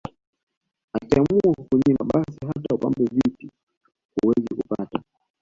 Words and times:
Akiamua 0.95 1.39
kukunyima 1.55 2.03
basi 2.13 2.39
hata 2.47 2.75
upambane 2.75 3.09
vipi 3.13 3.49
huwezi 4.21 4.55
kupata 4.55 5.03